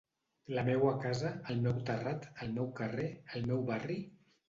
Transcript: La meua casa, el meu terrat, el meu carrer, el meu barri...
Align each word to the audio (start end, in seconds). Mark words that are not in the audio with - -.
La 0.55 0.63
meua 0.69 0.93
casa, 1.03 1.33
el 1.55 1.63
meu 1.67 1.79
terrat, 1.91 2.27
el 2.49 2.59
meu 2.59 2.73
carrer, 2.83 3.09
el 3.37 3.51
meu 3.55 3.67
barri... 3.73 4.05